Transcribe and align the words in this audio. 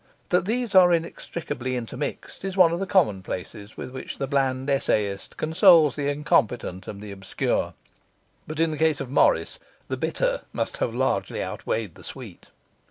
That 0.29 0.45
these 0.45 0.73
are 0.73 0.91
inextricably 0.91 1.75
intermixed 1.75 2.43
is 2.43 2.57
one 2.57 2.71
of 2.73 2.79
the 2.79 2.87
commonplaces 2.87 3.77
with 3.77 3.91
which 3.91 4.17
the 4.17 4.25
bland 4.25 4.67
essayist 4.67 5.37
consoles 5.37 5.95
the 5.95 6.09
incompetent 6.09 6.87
and 6.87 7.01
the 7.01 7.11
obscure, 7.11 7.75
but 8.47 8.59
in 8.59 8.71
the 8.71 8.79
case 8.79 8.99
of 8.99 9.11
Morris 9.11 9.59
the 9.89 9.97
bitter 9.97 10.41
must 10.53 10.77
have 10.77 10.95
largely 10.95 11.43
outweighed 11.43 11.93
the 11.93 12.03
sweet. 12.03 12.47